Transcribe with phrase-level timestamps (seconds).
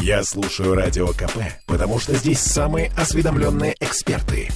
[0.00, 4.50] Я слушаю Радио КП, потому что здесь самые осведомленные эксперты.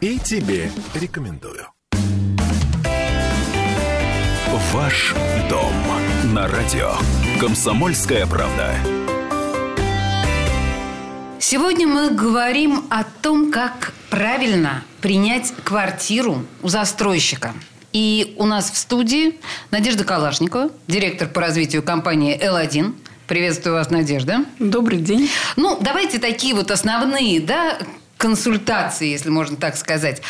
[0.00, 1.66] И тебе рекомендую.
[4.74, 5.14] Ваш
[5.48, 5.72] дом
[6.32, 6.94] на радио.
[7.38, 8.74] Комсомольская правда.
[11.38, 17.54] Сегодня мы говорим о том, как правильно принять квартиру у застройщика.
[17.92, 19.38] И у нас в студии
[19.70, 22.94] Надежда Калашникова, директор по развитию компании «Л1».
[23.26, 24.44] Приветствую вас, Надежда.
[24.58, 25.30] Добрый день.
[25.56, 27.78] Ну, давайте такие вот основные, да,
[28.18, 30.20] консультации, если можно так сказать.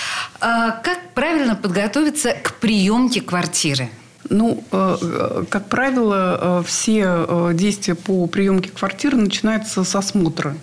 [0.40, 3.88] А как правильно подготовиться к приемке квартиры?
[4.30, 10.56] Ну, э, как правило, э, все э, действия по приемке квартиры начинаются с осмотра.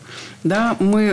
[0.44, 1.10] Да, мы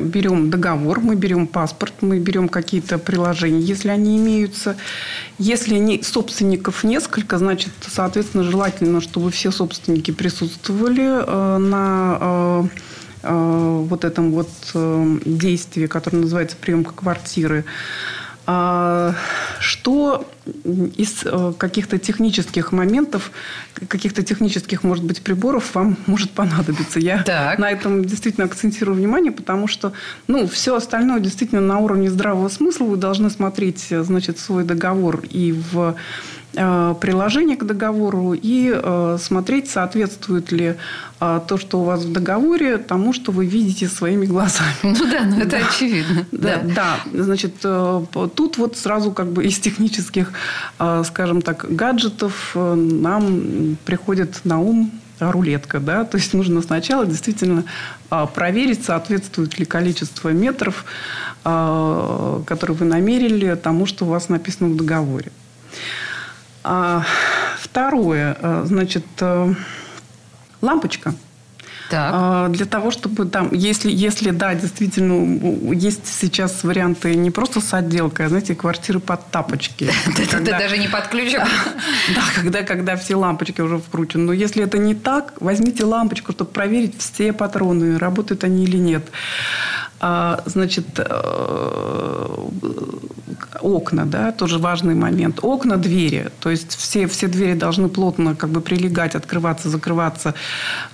[0.00, 4.76] берем договор, мы берем паспорт, мы берем какие-то приложения, если они имеются.
[5.38, 11.02] Если не, собственников несколько, значит, соответственно, желательно, чтобы все собственники присутствовали
[11.58, 12.66] на
[13.22, 14.48] вот этом вот
[15.26, 17.66] действии, которое называется приемка квартиры.
[18.44, 20.26] Что
[20.64, 23.30] из э, каких-то технических моментов,
[23.88, 26.98] каких-то технических, может быть, приборов вам может понадобиться?
[26.98, 27.58] Я так.
[27.58, 29.92] на этом действительно акцентирую внимание, потому что
[30.26, 32.84] ну, все остальное действительно на уровне здравого смысла.
[32.84, 35.94] Вы должны смотреть значит, свой договор и в Э,
[36.52, 40.74] приложение к договору и э, смотреть, соответствует ли
[41.20, 44.74] э, то, что у вас в договоре, тому, что вы видите своими глазами.
[44.82, 45.66] Ну да, ну это да.
[45.66, 46.26] очевидно.
[46.30, 46.74] Да, да.
[46.74, 50.32] да, значит, тут вот сразу как бы из технических,
[51.04, 57.64] скажем так, гаджетов нам приходит на ум рулетка, да, то есть нужно сначала действительно
[58.34, 60.84] проверить, соответствует ли количество метров,
[61.44, 65.30] которые вы намерили, тому, что у вас написано в договоре.
[66.64, 67.04] А,
[67.58, 69.54] второе, э, значит, э,
[70.60, 71.14] лампочка.
[71.92, 72.10] Так.
[72.14, 77.74] А, для того, чтобы там, если, если да, действительно, есть сейчас варианты не просто с
[77.74, 79.90] отделкой, а, знаете, квартиры под тапочки.
[80.18, 81.42] Это даже не под ключом.
[82.14, 84.24] Да, когда, когда все лампочки уже вкручены.
[84.24, 89.04] Но если это не так, возьмите лампочку, чтобы проверить все патроны, работают они или нет.
[90.04, 92.26] А, значит, э,
[93.60, 95.38] окна, да, тоже важный момент.
[95.42, 96.30] Окна, двери.
[96.40, 100.34] То есть все, все двери должны плотно как бы прилегать, открываться, закрываться.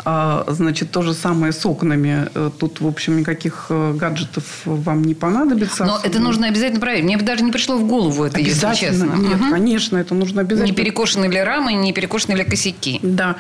[0.05, 2.29] А, значит, то же самое с окнами.
[2.35, 5.85] Э, тут, в общем, никаких э, гаджетов вам не понадобится.
[5.85, 6.11] Но особенно.
[6.11, 7.05] это нужно обязательно проверить.
[7.05, 9.15] Мне бы даже не пришло в голову это, если честно.
[9.17, 9.51] Нет, угу.
[9.51, 10.71] конечно, это нужно обязательно.
[10.71, 13.01] Не перекошены ли рамы, не перекошены ли косяки.
[13.03, 13.37] Да.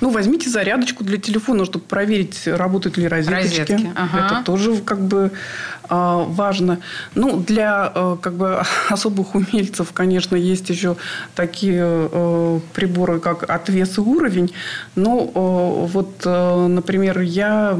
[0.00, 3.60] Ну, возьмите зарядочку для телефона, чтобы проверить, работают ли розеточки.
[3.60, 3.92] Розетки.
[3.94, 4.26] Ага.
[4.26, 5.30] Это тоже как бы а,
[5.94, 6.80] важно.
[7.14, 10.96] Ну, для э, как бы особых умельцев, конечно, есть еще
[11.34, 14.52] такие э, приборы, как отвес и уровень.
[14.94, 17.78] Но э, вот, например, я,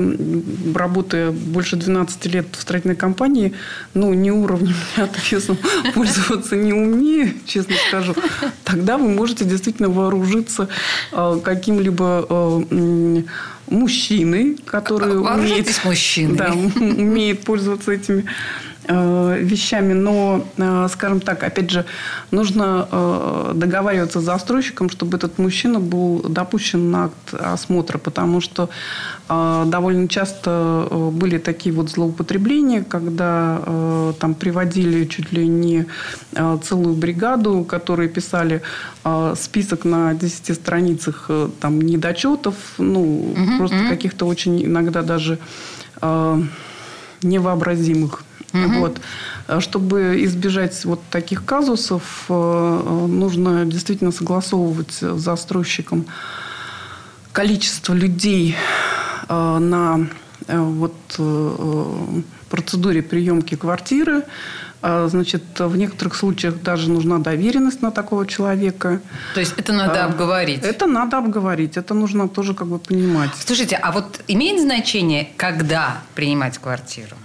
[0.75, 3.55] работая больше 12 лет в строительной компании,
[3.95, 5.59] ну, не уровнем, не отвесом
[5.95, 8.15] пользоваться не умею, честно скажу.
[8.65, 10.69] Тогда вы можете действительно вооружиться
[11.11, 12.27] каким-либо
[13.73, 16.37] мужчины, который умеет, мужчины.
[16.37, 18.25] Да, умеет пользоваться этими
[18.89, 21.85] Э, вещами, но, э, скажем так, опять же,
[22.33, 28.69] нужно э, договариваться с застройщиком, чтобы этот мужчина был допущен на акт осмотра, потому что
[29.29, 33.63] довольно часто были такие вот злоупотребления, когда
[34.19, 35.87] там приводили чуть ли не
[36.63, 38.61] целую бригаду, которые писали
[39.35, 41.31] список на 10 страницах
[41.61, 43.89] там недочетов, ну, угу, просто угу.
[43.89, 45.39] каких-то очень иногда даже
[47.23, 48.25] невообразимых
[48.55, 48.81] Угу.
[48.81, 49.01] Вот.
[49.47, 56.07] А чтобы избежать вот таких казусов, э, нужно действительно согласовывать с застройщиком
[57.33, 58.57] количество людей
[59.29, 60.07] э, на
[60.47, 60.95] э, вот
[62.53, 64.25] процедуре приемки квартиры.
[64.83, 69.01] А, значит, в некоторых случаях даже нужна доверенность на такого человека.
[69.35, 70.63] То есть это надо а, обговорить?
[70.63, 71.79] Это надо обговорить.
[71.79, 73.31] Это нужно тоже как бы понимать.
[73.47, 77.17] Слушайте, а вот имеет значение, когда принимать квартиру?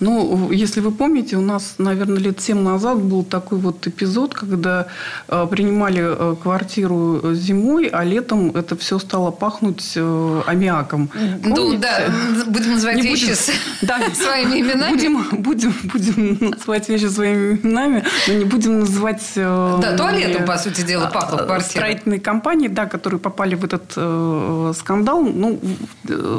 [0.00, 4.86] Ну, если вы помните, у нас, наверное, лет семь назад был такой вот эпизод, когда
[5.28, 11.10] э, принимали э, квартиру зимой, а летом это все стало пахнуть э, аммиаком.
[11.44, 12.04] Ну, да,
[12.46, 14.92] будем называть Не вещи будем, да, своими именами.
[14.92, 19.22] Будем, будем, будем называть вещи своими именами, но не будем называть...
[19.36, 21.82] Э, да, туалетом, по сути дела, пахло квартира.
[21.82, 25.22] Строительные компании, да, которые попали в этот э, скандал.
[25.22, 25.60] Ну,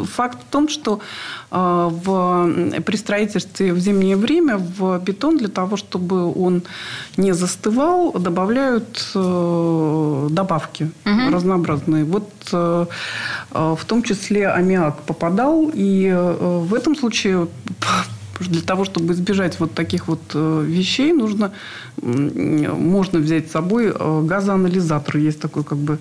[0.06, 1.00] факт в том, что
[1.52, 6.64] э, в, при строительстве есть в зимнее время в бетон для того, чтобы он
[7.18, 11.36] не застывал, добавляют э, добавки угу.
[11.36, 12.06] разнообразные.
[12.06, 12.86] Вот э,
[13.52, 17.48] в том числе аммиак попадал, и в этом случае
[18.40, 21.52] для того, чтобы избежать вот таких вот э, вещей, нужно,
[22.02, 25.18] можно взять с собой э, газоанализатор.
[25.18, 26.00] Есть такой как бы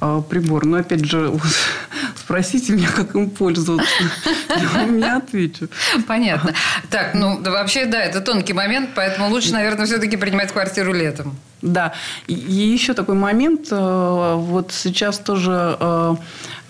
[0.00, 0.64] э, прибор.
[0.64, 1.32] Но опять же,
[2.24, 4.04] спросите меня, как им пользоваться.
[4.48, 5.68] Я вам не отвечу.
[6.06, 6.54] Понятно.
[6.90, 11.36] Так, ну вообще, да, это тонкий момент, поэтому лучше, наверное, все-таки принимать квартиру летом.
[11.64, 11.94] Да.
[12.26, 13.68] И еще такой момент.
[13.70, 16.14] Э, вот сейчас тоже э,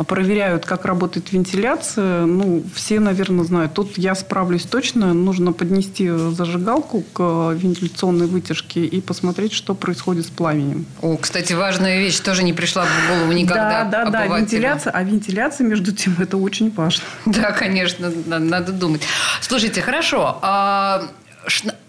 [0.06, 2.24] проверяют, как работает вентиляция.
[2.24, 3.74] Ну, все, наверное, знают.
[3.74, 5.12] Тут я справлюсь точно.
[5.12, 7.20] Нужно поднести зажигалку к
[7.54, 10.86] вентиляционной вытяжке и посмотреть, что происходит с пламенем.
[11.02, 13.84] О, кстати, важная вещь тоже не пришла в голову никогда.
[13.84, 14.38] Да, да, да.
[14.38, 14.92] Вентиляция.
[14.92, 17.04] А вентиляция, между тем, это очень важно.
[17.26, 19.02] Да, конечно, надо думать.
[19.40, 20.38] Слушайте, хорошо.
[20.40, 21.02] А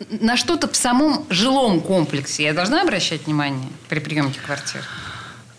[0.09, 4.81] на что-то в самом жилом комплексе я должна обращать внимание при приемке квартир?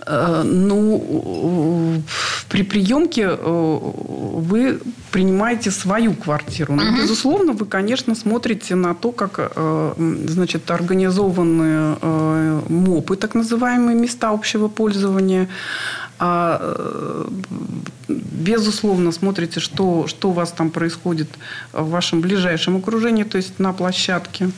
[0.07, 2.03] Э, ну,
[2.49, 4.79] при приемке э, вы
[5.11, 6.75] принимаете свою квартиру.
[6.75, 6.97] Но, угу.
[7.03, 9.95] безусловно, вы, конечно, смотрите на то, как э,
[10.29, 11.97] значит, организованы
[12.69, 15.49] МОПы, так называемые места общего пользования.
[16.19, 17.27] А,
[18.09, 21.29] безусловно, смотрите, что, что у вас там происходит
[21.73, 24.51] в вашем ближайшем окружении, то есть на площадке.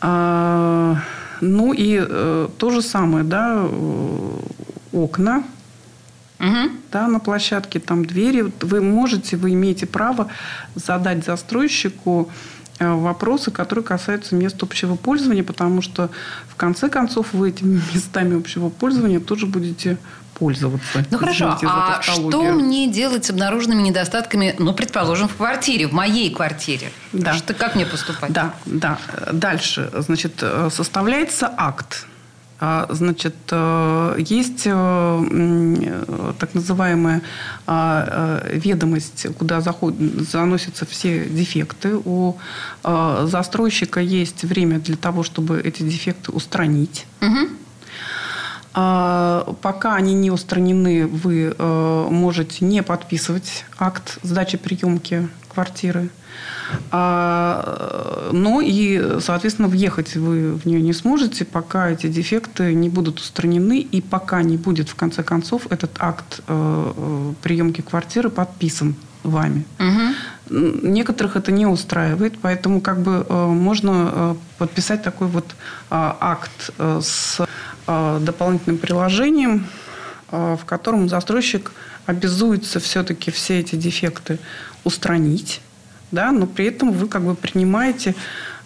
[0.00, 0.96] А,
[1.40, 4.30] ну и э, то же самое, да, э,
[4.92, 5.42] окна,
[6.38, 6.70] угу.
[6.92, 8.52] да, на площадке, там двери.
[8.60, 10.28] Вы можете, вы имеете право
[10.76, 12.30] задать застройщику
[12.78, 16.10] э, вопросы, которые касаются мест общего пользования, потому что
[16.48, 19.98] в конце концов вы этими местами общего пользования тоже будете
[20.42, 21.04] пользоваться.
[21.08, 26.30] Ну хорошо, а что мне делать с обнаруженными недостатками, ну, предположим, в квартире, в моей
[26.34, 26.90] квартире?
[27.12, 27.34] Да.
[27.34, 28.32] Что, как мне поступать?
[28.32, 28.98] Да, да.
[29.32, 32.06] Дальше, значит, э, составляется акт.
[32.58, 37.22] А, значит, э, есть э, так называемая
[37.66, 41.96] а, ведомость, куда заходят, заносятся все дефекты.
[42.04, 42.36] У
[42.82, 47.06] застройщика есть время для того, чтобы эти дефекты устранить.
[47.20, 47.61] Угу.
[48.74, 56.08] А, пока они не устранены, вы э, можете не подписывать акт сдачи приемки квартиры.
[56.90, 63.20] А, но и, соответственно, въехать вы в нее не сможете, пока эти дефекты не будут
[63.20, 68.94] устранены и пока не будет, в конце концов, этот акт э, э, приемки квартиры подписан
[69.22, 69.66] вами.
[69.78, 70.88] Угу.
[70.88, 75.54] Некоторых это не устраивает, поэтому как бы можно подписать такой вот
[75.90, 77.40] акт с
[78.20, 79.66] дополнительным приложением,
[80.30, 81.72] э, в котором застройщик
[82.06, 84.38] обязуется все-таки все эти дефекты
[84.84, 85.60] устранить,
[86.10, 88.14] да, но при этом вы как бы принимаете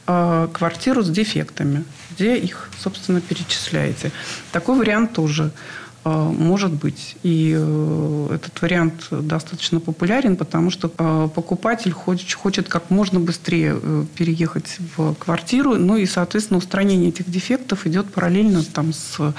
[0.07, 4.11] э, квартиру с дефектами, где их, собственно, перечисляете.
[4.53, 7.17] Такой вариант тоже Э, может быть.
[7.23, 13.77] И э, этот вариант достаточно популярен, потому что э, покупатель хочет, хочет как можно быстрее
[14.17, 19.35] переехать в квартиру, ну и, соответственно, устранение этих дефектов идет параллельно там, с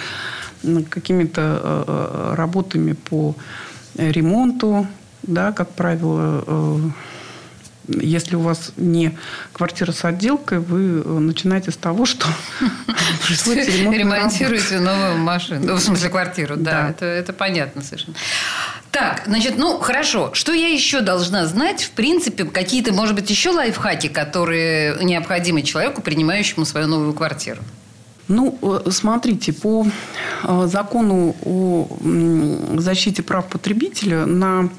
[0.89, 3.35] какими-то работами по
[3.95, 4.87] ремонту,
[5.23, 6.93] да, как правило,
[7.88, 9.18] если у вас не
[9.54, 12.28] квартира с отделкой, вы э, начинаете с того, что
[13.30, 15.68] ремонтируете новую машину.
[15.68, 16.94] Ну, в смысле, квартиру, да.
[17.00, 18.16] Это понятно совершенно.
[18.92, 20.34] Так, значит, ну, хорошо.
[20.34, 21.84] Что я еще должна знать?
[21.84, 27.62] В принципе, какие-то, может быть, еще лайфхаки, которые необходимы человеку, принимающему свою новую квартиру?
[28.27, 29.86] Ну, э, смотрите, по
[30.43, 31.88] э, закону о
[32.77, 34.69] защите прав потребителя на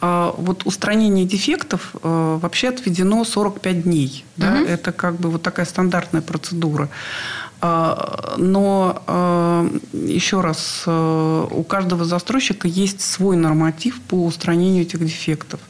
[0.00, 4.24] э, вот устранение дефектов вообще отведено 45 дней.
[4.36, 4.52] Да?
[4.54, 4.64] Угу.
[4.68, 6.88] Это как бы вот такая стандартная процедура.
[7.62, 15.60] Но еще раз, у каждого застройщика есть свой норматив по устранению этих дефектов.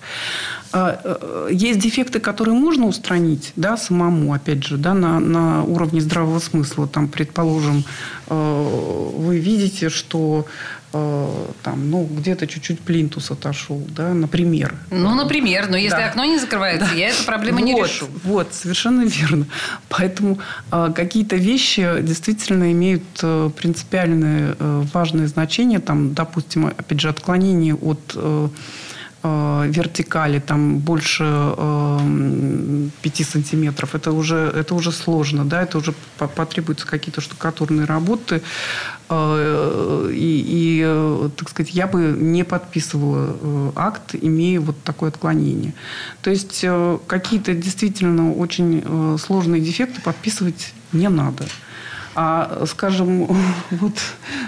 [0.72, 6.00] А, э, есть дефекты, которые можно устранить да, самому, опять же, да, на, на уровне
[6.00, 6.88] здравого смысла.
[6.88, 7.84] Там, предположим,
[8.28, 10.46] вы видите, что
[10.92, 14.74] там, ну, где-то чуть-чуть плинтус отошел, да, например.
[14.90, 16.08] Ну, например, но если да.
[16.08, 16.94] окно не закрывается, да.
[16.94, 18.08] я эту проблему вот, не решу.
[18.24, 19.46] Вот, совершенно верно.
[19.88, 20.38] Поэтому
[20.70, 25.80] э, какие-то вещи действительно имеют э, принципиальное э, важное значение.
[25.80, 28.16] Там, допустим, опять же, отклонение от
[29.22, 35.78] э, э, вертикали там больше э, 5 сантиметров, это уже, это уже сложно, да, это
[35.78, 38.42] уже потребуются какие-то штукатурные работы.
[39.14, 45.10] Э, и, и, э, так сказать, я бы не подписывала э, акт, имея вот такое
[45.10, 45.74] отклонение.
[46.22, 46.64] То есть
[47.06, 51.44] какие-то действительно очень сложные дефекты подписывать не надо.
[52.14, 53.26] А, скажем,
[53.70, 53.94] вот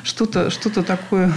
[0.02, 1.32] что-то что такое,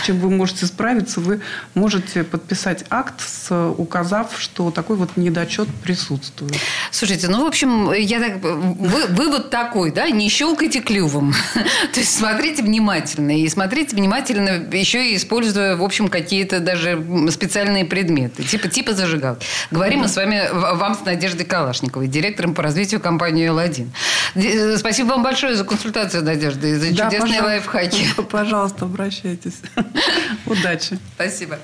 [0.00, 1.40] с чем вы можете справиться, вы
[1.74, 6.56] можете подписать акт, с, указав, что такой вот недочет присутствует.
[6.90, 11.34] Слушайте, ну, в общем, я так, вы, вывод такой, да, не щелкайте клювом.
[11.92, 13.36] То есть, смотрите внимательно.
[13.36, 19.46] И смотрите внимательно, еще и используя, в общем, какие-то даже специальные предметы, типа, типа зажигалки.
[19.70, 23.88] Говорим мы с вами, вам с Надеждой Калашниковой, директором по развитию компании «Л-1».
[24.34, 27.44] Э, спасибо вам большое за консультацию, Надежда, и за да, чудесные пожалуйста.
[27.44, 28.06] лайфхаки.
[28.30, 29.60] Пожалуйста, обращайтесь.
[30.46, 30.98] Удачи.
[31.14, 31.58] Спасибо.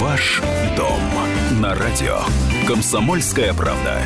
[0.00, 0.40] Ваш
[0.76, 1.00] дом
[1.60, 2.20] на радио.
[2.66, 4.02] Комсомольская правда.